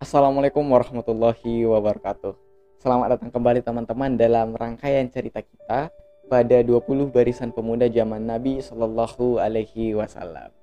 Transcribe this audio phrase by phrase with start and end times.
[0.00, 2.32] Assalamualaikum warahmatullahi wabarakatuh.
[2.80, 5.92] Selamat datang kembali teman-teman dalam rangkaian cerita kita
[6.24, 10.56] pada 20 barisan pemuda zaman Nabi Shallallahu alaihi wasallam.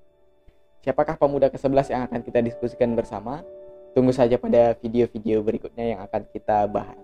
[0.81, 3.45] Siapakah pemuda ke-11 yang akan kita diskusikan bersama?
[3.93, 6.97] Tunggu saja pada video-video berikutnya yang akan kita bahas.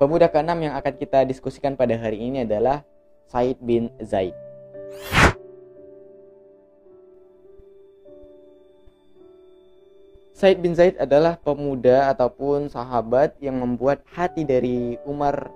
[0.00, 2.80] Pemuda ke-6 yang akan kita diskusikan pada hari ini adalah
[3.28, 4.32] Said bin Zaid.
[10.36, 15.48] Said bin Zaid adalah pemuda ataupun sahabat yang membuat hati dari Umar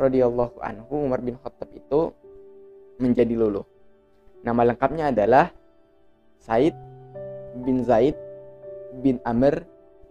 [0.00, 2.08] radhiyallahu anhu Umar bin Khattab itu
[2.96, 3.68] menjadi luluh.
[4.40, 5.52] Nama lengkapnya adalah
[6.40, 6.72] Said
[7.68, 8.16] bin Zaid
[9.04, 9.60] bin Amr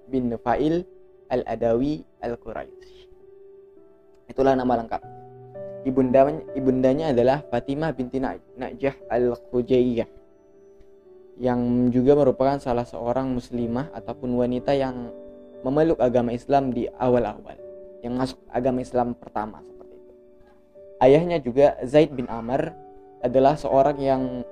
[0.06, 0.86] bin Nufail
[1.34, 3.10] Al-Adawi Al-Quraisy.
[4.30, 5.02] Itulah nama lengkap.
[5.90, 10.06] Ibunda ibundanya adalah Fatimah binti Najah Al-Khujaiyah
[11.42, 15.10] yang juga merupakan salah seorang muslimah ataupun wanita yang
[15.66, 17.58] memeluk agama Islam di awal-awal.
[18.04, 20.14] Yang masuk agama Islam pertama seperti itu.
[21.00, 22.76] Ayahnya juga Zaid bin Amr
[23.24, 24.44] adalah seorang yang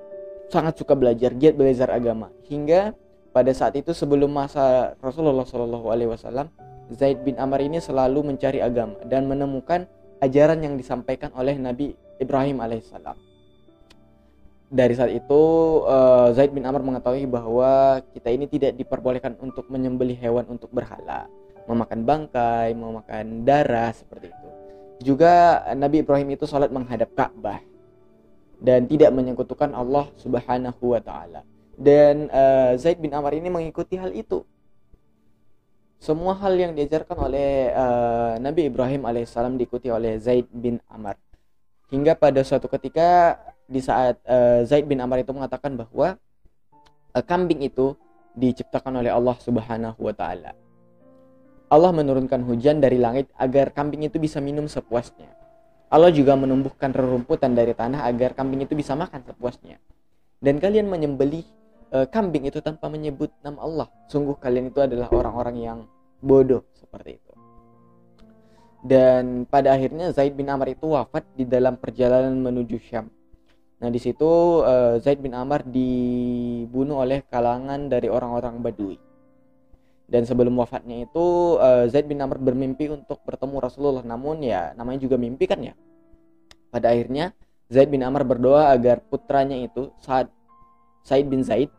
[0.48, 2.32] sangat suka belajar, giat belajar agama.
[2.48, 2.96] Hingga
[3.32, 6.52] pada saat itu sebelum masa Rasulullah Shallallahu Alaihi Wasallam
[6.92, 9.88] Zaid bin Amr ini selalu mencari agama dan menemukan
[10.20, 13.16] ajaran yang disampaikan oleh Nabi Ibrahim alaihissalam
[14.72, 15.42] dari saat itu
[15.84, 21.28] uh, Zaid bin Amr mengetahui bahwa kita ini tidak diperbolehkan untuk menyembelih hewan untuk berhala,
[21.68, 24.48] memakan bangkai, memakan darah seperti itu.
[25.12, 27.60] Juga Nabi Ibrahim itu sholat menghadap Ka'bah
[28.64, 31.44] dan tidak menyekutukan Allah Subhanahu wa taala.
[31.76, 34.40] Dan uh, Zaid bin Amr ini mengikuti hal itu.
[36.00, 41.14] Semua hal yang diajarkan oleh uh, Nabi Ibrahim alaihissalam diikuti oleh Zaid bin Amr.
[41.92, 43.36] Hingga pada suatu ketika
[43.66, 46.18] di saat uh, Zaid bin Amr itu mengatakan bahwa
[47.14, 47.94] uh, kambing itu
[48.32, 50.56] diciptakan oleh Allah Subhanahu wa taala.
[51.72, 55.32] Allah menurunkan hujan dari langit agar kambing itu bisa minum sepuasnya.
[55.92, 59.76] Allah juga menumbuhkan rerumputan dari tanah agar kambing itu bisa makan sepuasnya.
[60.40, 61.44] Dan kalian menyembelih
[61.92, 63.88] uh, kambing itu tanpa menyebut nama Allah.
[64.08, 65.78] Sungguh kalian itu adalah orang-orang yang
[66.20, 67.32] bodoh seperti itu.
[68.82, 73.06] Dan pada akhirnya Zaid bin Amr itu wafat di dalam perjalanan menuju Syam.
[73.82, 78.98] Nah, di situ uh, Zaid bin Amr dibunuh oleh kalangan dari orang-orang Badui.
[80.06, 84.06] Dan sebelum wafatnya itu uh, Zaid bin Amr bermimpi untuk bertemu Rasulullah.
[84.06, 85.74] Namun ya namanya juga mimpi kan ya.
[86.70, 87.34] Pada akhirnya
[87.72, 90.30] Zaid bin Amr berdoa agar putranya itu saat
[91.02, 91.72] Said bin Zaid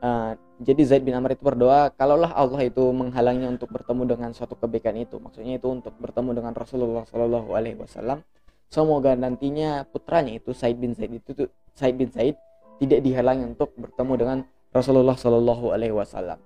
[0.00, 4.56] uh, jadi Zaid bin Amr itu berdoa kalaulah Allah itu menghalangnya untuk bertemu dengan suatu
[4.56, 8.24] kebaikan itu maksudnya itu untuk bertemu dengan Rasulullah Shallallahu Alaihi Wasallam
[8.74, 11.46] Semoga nantinya putranya itu Said bin Zaid itu
[11.78, 12.34] Said bin Zaid
[12.82, 14.38] tidak dihalangi untuk bertemu dengan
[14.74, 16.42] Rasulullah Shallallahu Alaihi Wasallam.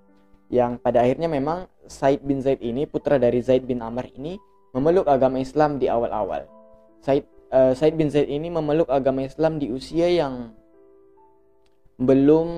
[0.52, 4.36] Yang pada akhirnya memang Said bin Zaid ini putra dari Zaid bin Amr ini
[4.76, 6.44] memeluk agama Islam di awal-awal.
[7.00, 10.52] Said uh, Said bin Zaid ini memeluk agama Islam di usia yang
[11.96, 12.48] belum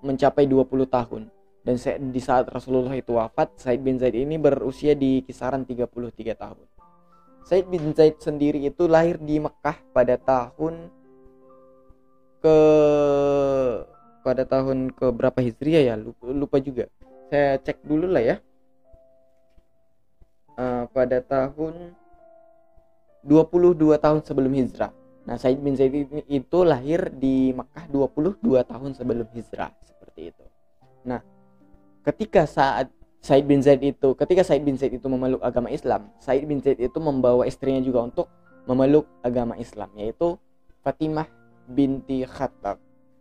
[0.00, 1.22] mencapai 20 tahun
[1.60, 1.76] dan
[2.08, 5.92] di saat Rasulullah itu wafat Said bin Zaid ini berusia di kisaran 33
[6.32, 6.77] tahun.
[7.48, 10.92] Said bin Zaid sendiri itu lahir di Mekah pada tahun
[12.44, 12.58] ke
[14.20, 15.94] pada tahun ke berapa Hijriah ya?
[16.20, 16.92] Lupa, juga.
[17.32, 18.36] Saya cek dulu lah ya.
[20.60, 21.96] Uh, pada tahun
[23.24, 24.92] 22 tahun sebelum hijrah.
[25.24, 25.96] Nah Said bin Zaid
[26.28, 30.44] itu lahir di Mekah 22 tahun sebelum hijrah seperti itu.
[31.08, 31.24] Nah
[32.04, 36.46] ketika saat Said bin Zaid itu ketika Said bin Zaid itu memeluk agama Islam, Said
[36.46, 38.26] bin Zaid itu membawa istrinya juga untuk
[38.64, 40.38] memeluk agama Islam yaitu
[40.86, 41.26] Fatimah
[41.66, 42.78] binti Khattab.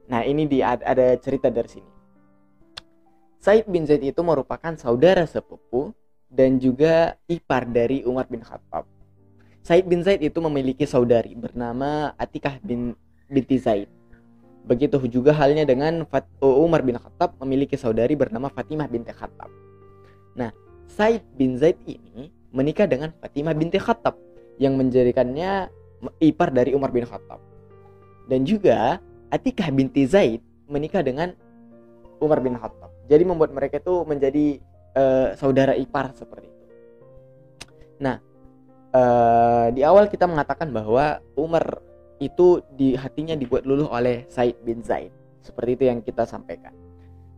[0.08, 1.92] Nah, ini di ada cerita dari sini.
[3.42, 5.92] Said bin Zaid itu merupakan saudara sepupu
[6.32, 8.88] dan juga ipar dari Umar bin Khattab.
[9.68, 12.96] Said bin Zaid itu memiliki saudari bernama Atikah bin
[13.28, 13.92] binti Zaid.
[14.64, 16.08] Begitu juga halnya dengan
[16.40, 19.48] Umar bin Khattab memiliki saudari bernama Fatimah binti Khattab.
[20.38, 20.54] Nah,
[20.86, 24.16] Said bin Zaid ini menikah dengan Fatimah binti Khattab
[24.62, 25.68] yang menjadikannya
[26.22, 27.42] ipar dari Umar bin Khattab.
[28.30, 30.40] Dan juga Atikah binti Zaid
[30.70, 31.36] menikah dengan
[32.24, 32.94] Umar bin Khattab.
[33.12, 34.62] Jadi membuat mereka itu menjadi
[34.96, 36.66] uh, saudara ipar seperti itu.
[38.00, 38.22] Nah,
[38.94, 41.82] uh, di awal kita mengatakan bahwa Umar
[42.18, 45.14] itu di hatinya dibuat luluh oleh Said bin Zaid.
[45.46, 46.87] Seperti itu yang kita sampaikan.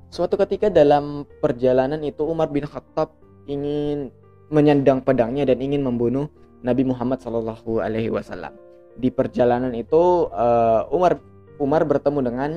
[0.10, 3.14] Suatu ketika dalam perjalanan itu Umar bin Khattab
[3.46, 4.10] ingin
[4.50, 6.26] menyandang pedangnya dan ingin membunuh
[6.66, 8.58] Nabi Muhammad Shallallahu Alaihi Wasallam.
[8.98, 11.22] Di perjalanan itu uh, Umar
[11.60, 12.52] Umar bertemu dengan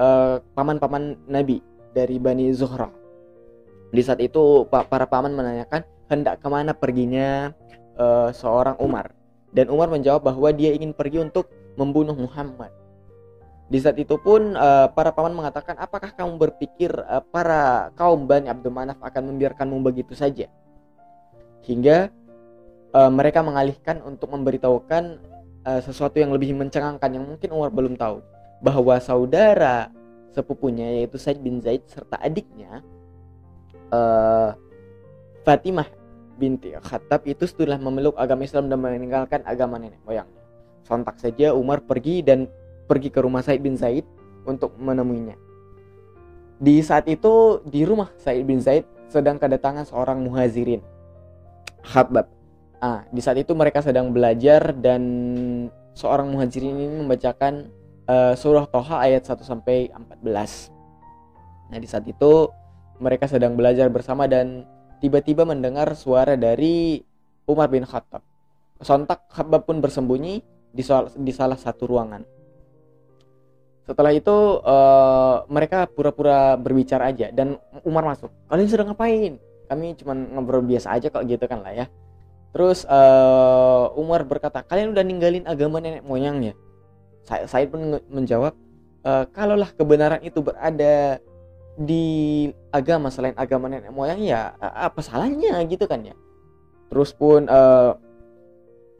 [0.00, 1.60] eh, paman-paman Nabi
[1.92, 2.88] dari Bani Zuhra.
[3.92, 7.52] Di saat itu para paman menanyakan hendak ke mana perginya
[8.00, 9.12] uh, seorang Umar.
[9.52, 12.72] Dan Umar menjawab bahwa dia ingin pergi untuk membunuh Muhammad.
[13.70, 18.50] Di saat itu pun uh, para paman mengatakan, apakah kamu berpikir uh, para kaum Bani
[18.50, 20.50] Abdul Manaf akan membiarkanmu begitu saja?
[21.62, 22.10] Hingga
[22.90, 25.22] uh, mereka mengalihkan untuk memberitahukan
[25.62, 28.18] uh, sesuatu yang lebih mencengangkan yang mungkin Umar belum tahu,
[28.58, 29.86] bahwa saudara
[30.34, 32.82] sepupunya yaitu Said bin Zaid serta adiknya
[33.94, 34.50] uh,
[35.46, 35.86] Fatimah
[36.38, 40.42] binti Khattab itu setelah memeluk agama Islam dan meninggalkan agama nenek moyangnya.
[40.82, 42.50] Sontak saja Umar pergi dan
[42.90, 44.02] pergi ke rumah Said bin Zaid
[44.42, 45.38] untuk menemuinya.
[46.58, 50.82] Di saat itu di rumah Said bin Zaid sedang kedatangan seorang muhazirin.
[51.86, 52.26] Khabbab.
[52.82, 55.02] Ah, di saat itu mereka sedang belajar dan
[55.94, 57.70] seorang muhazirin ini membacakan
[58.10, 60.72] uh, surah Toha ayat 1 sampai 14.
[61.70, 62.50] Nah, di saat itu
[62.98, 64.66] mereka sedang belajar bersama dan
[65.00, 67.00] tiba-tiba mendengar suara dari
[67.48, 68.20] Umar bin Khattab.
[68.80, 70.40] Sontak Khabbab pun bersembunyi
[70.72, 70.82] di,
[71.20, 72.39] di salah satu ruangan.
[73.88, 78.30] Setelah itu uh, mereka pura-pura berbicara aja dan Umar masuk.
[78.46, 79.40] Kalian sedang ngapain?
[79.66, 81.86] Kami cuma ngobrol biasa aja kok gitu kan lah ya.
[82.50, 86.58] Terus uh, Umar berkata, kalian udah ninggalin agama nenek moyangnya.
[87.22, 88.56] Said pun menjawab,
[89.04, 91.20] e, kalaulah kebenaran itu berada
[91.80, 96.12] di agama selain agama nenek moyang ya apa salahnya gitu kan ya
[96.92, 97.94] terus pun uh,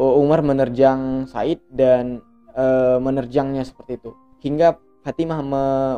[0.01, 2.25] Umar menerjang Said dan
[2.57, 5.41] uh, menerjangnya seperti itu hingga Fatimah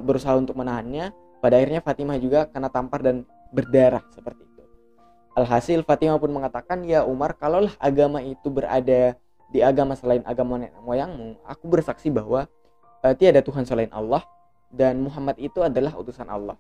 [0.03, 1.11] berusaha untuk menahannya
[1.43, 4.62] pada akhirnya Fatimah juga kena tampar dan berdarah seperti itu.
[5.35, 9.19] Alhasil Fatimah pun mengatakan ya Umar kalaulah agama itu berada
[9.50, 12.49] di agama selain agama nenek moyangmu aku bersaksi bahwa
[13.05, 14.25] uh, tiada Tuhan selain Allah
[14.73, 16.56] dan Muhammad itu adalah utusan Allah.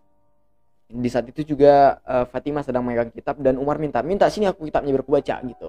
[0.92, 4.68] Di saat itu juga uh, Fatimah sedang memegang kitab dan Umar minta minta sini aku
[4.68, 5.68] kitabnya biar baca gitu.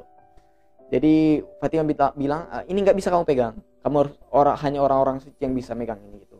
[0.91, 5.43] Jadi Fatimah bilang uh, ini nggak bisa kamu pegang kamu harus orang hanya orang-orang suci
[5.43, 6.39] yang bisa megang ini gitu.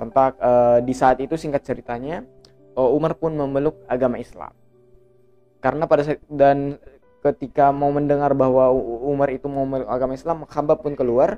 [0.00, 2.24] Sontak uh, di saat itu singkat ceritanya
[2.74, 4.56] uh, Umar pun memeluk agama Islam.
[5.60, 6.80] Karena pada saat dan
[7.20, 8.72] ketika mau mendengar bahwa
[9.04, 11.36] Umar itu mau memeluk agama Islam hamba pun keluar.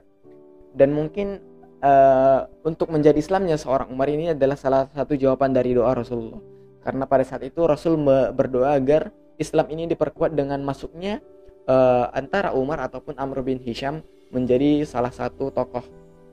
[0.71, 1.43] Dan mungkin
[1.83, 6.39] uh, untuk menjadi Islamnya seorang Umar ini adalah salah satu jawaban dari doa Rasulullah.
[6.81, 7.99] Karena pada saat itu Rasul
[8.33, 11.19] berdoa agar Islam ini diperkuat dengan masuknya
[11.67, 15.83] uh, antara Umar ataupun Amr bin Hisham menjadi salah satu tokoh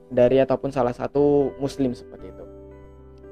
[0.08, 2.44] dari ataupun salah satu muslim seperti itu.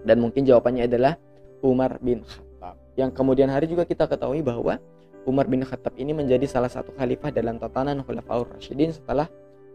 [0.06, 1.18] Dan mungkin jawabannya adalah
[1.64, 2.76] Umar bin Khattab.
[2.94, 4.78] Yang kemudian hari juga kita ketahui bahwa
[5.26, 9.26] Umar bin Khattab ini menjadi salah satu khalifah dalam tatanan Khulafaur Rashidin setelah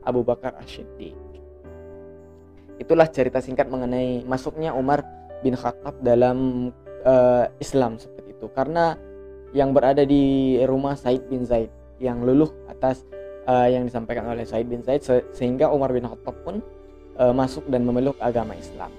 [0.07, 1.15] Abu Bakar Ash-Shiddiq.
[2.79, 5.03] Itulah cerita singkat mengenai masuknya Umar
[5.43, 6.71] bin Khattab dalam
[7.03, 8.95] uh, Islam seperti itu karena
[9.51, 13.03] yang berada di rumah Said bin Zaid yang luluh atas
[13.47, 16.59] uh, yang disampaikan oleh Said bin Zaid se sehingga Umar bin Khattab pun
[17.17, 18.91] uh, masuk dan memeluk agama Islam.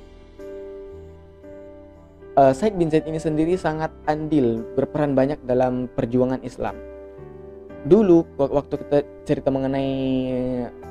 [2.33, 6.75] Uh, Said bin Zaid ini sendiri sangat andil berperan banyak dalam perjuangan Islam.
[7.83, 9.91] Dulu waktu kita cerita mengenai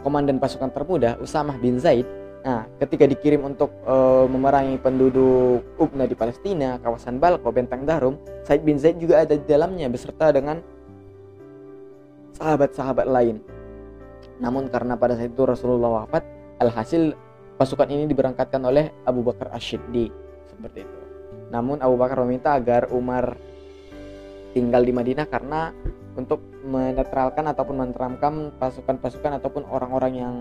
[0.03, 2.03] komandan pasukan termuda Usamah bin Zaid
[2.41, 8.65] Nah, ketika dikirim untuk uh, memerangi penduduk Ubna di Palestina, kawasan Balko, Benteng Darum, Said
[8.65, 10.57] bin Zaid juga ada di dalamnya beserta dengan
[12.41, 13.37] sahabat-sahabat lain.
[14.41, 16.25] Namun karena pada saat itu Rasulullah wafat,
[16.57, 17.13] alhasil
[17.61, 20.09] pasukan ini diberangkatkan oleh Abu Bakar Ash-Shiddi
[20.49, 20.99] seperti itu.
[21.53, 23.37] Namun Abu Bakar meminta agar Umar
[24.57, 25.69] tinggal di Madinah karena
[26.17, 30.35] untuk menetralkan ataupun meneramkan pasukan-pasukan ataupun orang-orang yang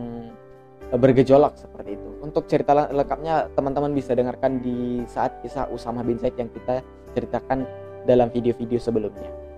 [0.90, 2.08] bergejolak seperti itu.
[2.24, 6.82] Untuk cerita lengkapnya teman-teman bisa dengarkan di saat kisah Usama bin Zaid yang kita
[7.14, 7.68] ceritakan
[8.08, 9.49] dalam video-video sebelumnya.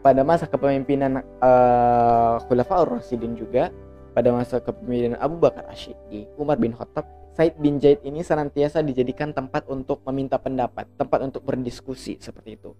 [0.00, 3.68] Pada masa kepemimpinan uh, Khulafaur Rasidin juga,
[4.16, 7.04] pada masa kepemimpinan Abu Bakar Asyidi, Umar bin Khattab,
[7.36, 12.72] Said bin Zaid ini senantiasa dijadikan tempat untuk meminta pendapat, tempat untuk berdiskusi seperti itu.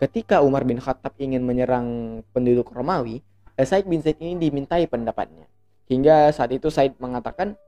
[0.00, 3.20] Ketika Umar bin Khattab ingin menyerang penduduk Romawi,
[3.60, 5.44] eh, Said bin Zaid ini dimintai pendapatnya
[5.84, 7.60] Hingga saat itu Said mengatakan,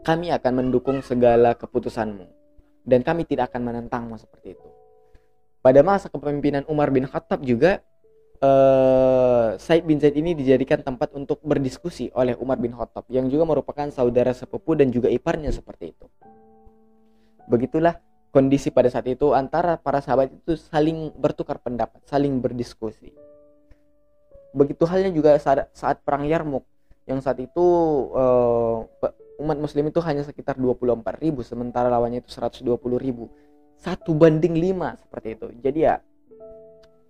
[0.00, 2.24] kami akan mendukung segala keputusanmu
[2.88, 4.68] dan kami tidak akan menentangmu seperti itu.
[5.60, 7.84] Pada masa kepemimpinan Umar bin Khattab juga
[8.42, 13.46] uh, Said bin Zaid ini dijadikan tempat untuk berdiskusi oleh Umar bin Khattab yang juga
[13.46, 16.06] merupakan saudara sepupu dan juga iparnya seperti itu.
[17.48, 17.98] Begitulah
[18.30, 23.14] kondisi pada saat itu antara para sahabat itu saling bertukar pendapat, saling berdiskusi.
[24.52, 26.64] Begitu halnya juga saat, saat perang Yarmuk
[27.08, 27.66] yang saat itu
[28.12, 28.84] uh,
[29.40, 32.68] umat muslim itu hanya sekitar 24 ribu sementara lawannya itu 120
[33.00, 33.32] ribu
[33.78, 35.94] satu banding lima seperti itu jadi ya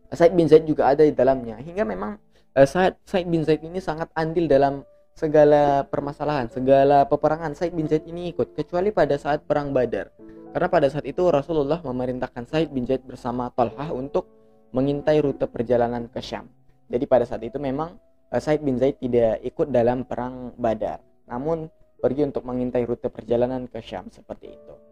[0.09, 1.61] Said bin Zaid juga ada di dalamnya.
[1.61, 2.17] Hingga memang
[2.57, 4.81] uh, Said, Said bin Zaid ini sangat andil dalam
[5.12, 10.09] segala permasalahan segala peperangan Said bin Zaid ini ikut kecuali pada saat perang Badar.
[10.49, 14.25] Karena pada saat itu Rasulullah memerintahkan Said bin Zaid bersama Talhah untuk
[14.73, 16.49] mengintai rute perjalanan ke Syam.
[16.88, 18.00] Jadi pada saat itu memang
[18.33, 21.05] uh, Said bin Zaid tidak ikut dalam perang Badar.
[21.29, 21.69] Namun
[22.00, 24.88] pergi untuk mengintai rute perjalanan ke Syam seperti itu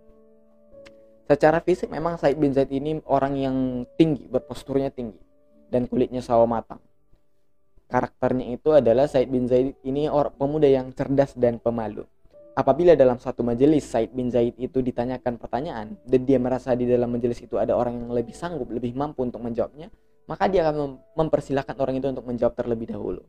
[1.27, 5.19] Secara fisik memang Said bin Zaid ini orang yang tinggi, berposturnya tinggi
[5.67, 6.79] dan kulitnya sawo matang.
[7.91, 12.07] Karakternya itu adalah Said bin Zaid ini orang pemuda yang cerdas dan pemalu.
[12.55, 17.11] Apabila dalam satu majelis Said bin Zaid itu ditanyakan pertanyaan dan dia merasa di dalam
[17.11, 19.91] majelis itu ada orang yang lebih sanggup, lebih mampu untuk menjawabnya,
[20.31, 23.27] maka dia akan mempersilahkan orang itu untuk menjawab terlebih dahulu.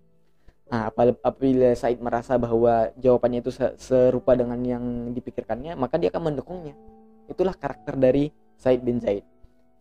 [0.69, 3.51] Nah, apabila Said merasa bahwa jawabannya itu
[3.81, 4.85] serupa dengan yang
[5.17, 6.77] dipikirkannya, maka dia akan mendukungnya
[7.27, 9.23] Itulah karakter dari Said bin Zaid.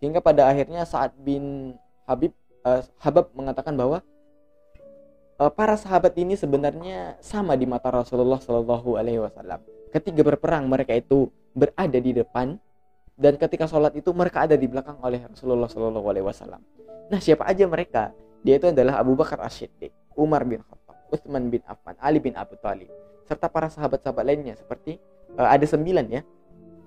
[0.03, 1.75] Hingga pada akhirnya saat bin
[2.05, 2.37] Habib
[2.67, 4.05] uh, Habab mengatakan bahwa
[5.41, 9.63] uh, para sahabat ini sebenarnya sama di mata Rasulullah Shallallahu Alaihi Wasallam.
[9.95, 12.61] Ketika berperang mereka itu berada di depan
[13.17, 16.61] dan ketika sholat itu mereka ada di belakang oleh Rasulullah Shallallahu Alaihi Wasallam.
[17.09, 18.13] Nah siapa aja mereka?
[18.45, 22.55] Dia itu adalah Abu Bakar As-Siddiq, Umar bin Khattab, Utsman bin Affan, Ali bin Abu
[22.61, 22.93] Thalib,
[23.25, 25.01] serta para sahabat-sahabat lainnya seperti
[25.41, 26.23] uh, ada sembilan ya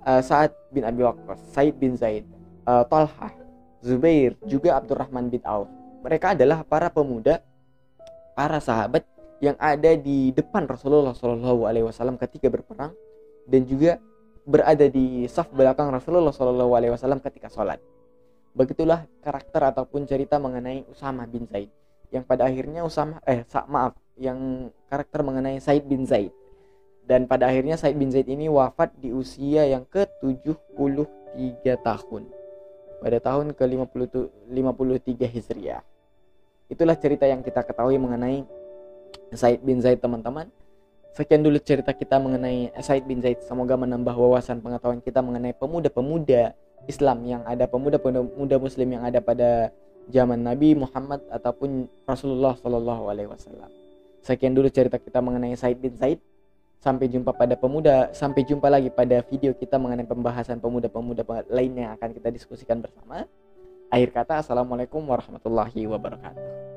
[0.06, 2.28] uh, Sa'ad bin Abi Waqqas, Said bin Zaid,
[2.68, 3.34] uh, Talhah,
[3.80, 5.68] Zubair, juga Abdurrahman bin Auf.
[6.04, 7.44] Mereka adalah para pemuda,
[8.36, 9.04] para sahabat
[9.40, 12.92] yang ada di depan Rasulullah Shallallahu Alaihi Wasallam ketika berperang
[13.48, 14.00] dan juga
[14.44, 17.80] berada di saf belakang Rasulullah Shallallahu Alaihi Wasallam ketika sholat.
[18.52, 21.72] Begitulah karakter ataupun cerita mengenai Usama bin Zaid
[22.10, 26.34] yang pada akhirnya Usama eh maaf yang karakter mengenai Said bin Zaid
[27.10, 32.30] dan pada akhirnya Said bin Zaid ini wafat di usia yang ke-73 tahun
[33.02, 35.82] pada tahun ke-53 Hijriah.
[36.70, 38.46] Itulah cerita yang kita ketahui mengenai
[39.34, 40.54] Said bin Zaid teman-teman.
[41.18, 43.42] Sekian dulu cerita kita mengenai Said bin Zaid.
[43.42, 46.54] Semoga menambah wawasan pengetahuan kita mengenai pemuda-pemuda
[46.86, 49.74] Islam yang ada pemuda-pemuda Muslim yang ada pada
[50.14, 53.70] zaman Nabi Muhammad ataupun Rasulullah Shallallahu Alaihi Wasallam.
[54.22, 56.22] Sekian dulu cerita kita mengenai Said bin Zaid.
[56.80, 61.94] Sampai jumpa pada pemuda, sampai jumpa lagi pada video kita mengenai pembahasan pemuda-pemuda lainnya yang
[62.00, 63.28] akan kita diskusikan bersama.
[63.92, 66.69] Akhir kata, Assalamualaikum warahmatullahi wabarakatuh.